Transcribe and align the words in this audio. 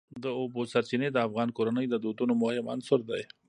د 0.23 0.25
اوبو 0.39 0.61
سرچینې 0.71 1.09
د 1.11 1.17
افغان 1.27 1.49
کورنیو 1.57 1.91
د 1.91 1.95
دودونو 2.03 2.33
مهم 2.43 2.65
عنصر 2.73 2.99
دی. 3.09 3.21